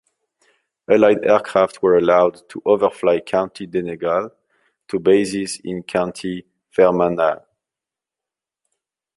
[0.89, 4.31] Allied aircraft were allowed to overfly County Donegal
[4.87, 7.43] to bases in County Fermanagh.